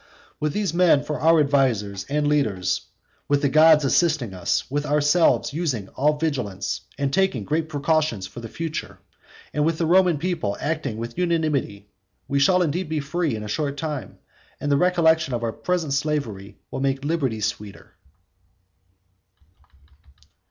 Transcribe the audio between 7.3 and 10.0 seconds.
great precautions for the future, and with the